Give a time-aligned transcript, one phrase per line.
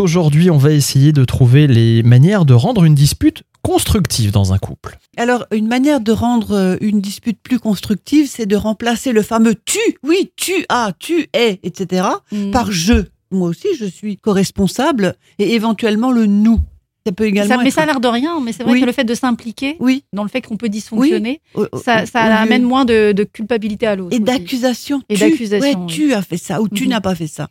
[0.00, 4.58] Aujourd'hui, on va essayer de trouver les manières de rendre une dispute constructive dans un
[4.58, 4.96] couple.
[5.16, 9.54] Alors, une manière de rendre euh, une dispute plus constructive, c'est de remplacer le fameux
[9.64, 12.52] tu, oui, tu as, tu es, etc., Mm.
[12.52, 13.04] par je.
[13.32, 16.60] Moi aussi, je suis co-responsable et éventuellement le nous.
[17.06, 17.56] Ça peut également.
[17.56, 18.80] Ça- mais être- ça a l'air de rien, mais c'est vrai Oui.
[18.80, 20.04] que le fait de s'impliquer Oui.
[20.12, 21.40] dans le fait qu'on peut dysfonctionner,
[21.82, 24.14] ça, amène moins de, de culpabilité à l'autre.
[24.14, 25.02] Et d'accusation.
[25.08, 25.86] Et Tu- d'accusation, ouais, oui.
[25.86, 26.90] tu as fait ça ou tu Mhm.
[26.90, 27.48] n'as pas fait ça.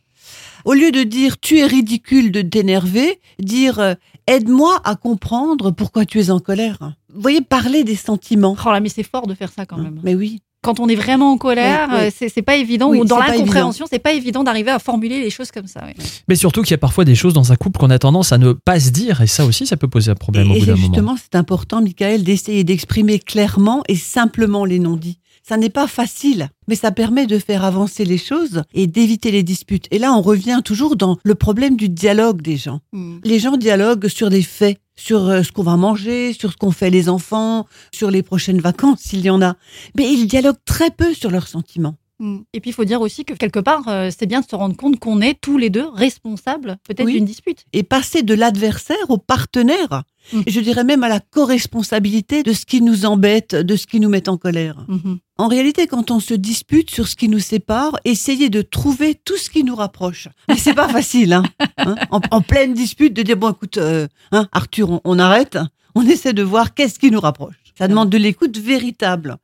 [0.66, 3.94] Au lieu de dire tu es ridicule de t'énerver, dire euh,
[4.28, 6.78] aide-moi à comprendre pourquoi tu es en colère.
[7.14, 8.56] Vous voyez, parler des sentiments.
[8.66, 10.00] Oh là, mais c'est fort de faire ça quand même.
[10.04, 10.40] Mais oui.
[10.62, 12.14] Quand on est vraiment en colère, Ouais, ouais.
[12.22, 12.90] euh, c'est pas évident.
[12.90, 15.80] Oui, ou dans l'incompréhension, c'est pas évident d'arriver à formuler les choses comme ça.
[16.28, 18.38] Mais surtout qu'il y a parfois des choses dans un couple qu'on a tendance à
[18.38, 20.64] ne pas se dire, et ça aussi, ça peut poser un problème au Et, bout
[20.64, 20.88] et d'un moment.
[20.88, 25.20] justement, c'est important, Michael, d'essayer d'exprimer clairement et simplement les non-dits.
[25.50, 29.42] Ça n'est pas facile, mais ça permet de faire avancer les choses et d'éviter les
[29.42, 29.88] disputes.
[29.90, 32.82] Et là, on revient toujours dans le problème du dialogue des gens.
[32.94, 33.18] Mm.
[33.24, 36.70] Les gens dialoguent sur des faits, sur euh, ce qu'on va manger, sur ce qu'ont
[36.70, 39.56] fait les enfants, sur les prochaines vacances, s'il y en a.
[39.98, 41.96] Mais ils dialoguent très peu sur leurs sentiments.
[42.20, 42.42] Mm.
[42.54, 44.76] Et puis il faut dire aussi que quelque part, euh, c'est bien de se rendre
[44.76, 47.14] compte qu'on est tous les deux responsables peut-être Oui.
[47.14, 47.66] d'une dispute.
[47.74, 50.42] Et passer de l'adversaire au partenaire, Mm.
[50.46, 54.00] et je dirais même à la co-responsabilité de ce qui nous embête, de ce qui
[54.00, 54.86] nous met en colère.
[54.88, 55.20] Mhm.
[55.38, 59.38] En réalité, quand on se dispute sur ce qui nous sépare, essayez de trouver tout
[59.38, 60.28] ce qui nous rapproche.
[60.48, 61.44] Mais c'est pas facile, hein,
[61.78, 61.96] Hein?
[62.12, 65.58] En, en pleine dispute, de dire bon, écoute, euh, hein, Arthur, on, on arrête.
[65.96, 67.56] On essaie de voir qu'est-ce qui nous rapproche.
[67.78, 69.38] Ça demande de l'écoute véritable.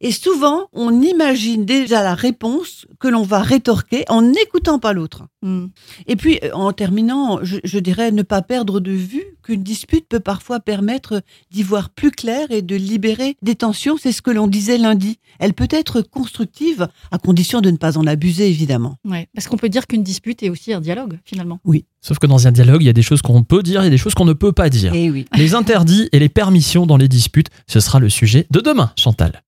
[0.00, 5.24] Et souvent, on imagine déjà la réponse que l'on va rétorquer en n'écoutant pas l'autre.
[5.42, 5.66] Mm.
[6.06, 10.06] Et puis, euh, en terminant, je, je dirais ne pas perdre de vue qu'une dispute
[10.08, 13.96] peut parfois permettre d'y voir plus clair et de libérer des tensions.
[13.96, 15.18] C'est ce que l'on disait lundi.
[15.38, 18.96] Elle peut être constructive, à condition de ne pas en abuser, évidemment.
[19.04, 19.28] Ouais.
[19.34, 21.60] Parce qu'on peut dire qu'une dispute est aussi un dialogue finalement.
[22.02, 23.98] Sauf que dans un dialogue, il y a des choses qu'on peut dire et des
[23.98, 24.92] choses qu'on ne peut pas dire.
[24.94, 25.26] Eh oui.
[25.36, 29.38] Les interdits et les permissions dans les disputes, ce sera le sujet de demain, Chantal.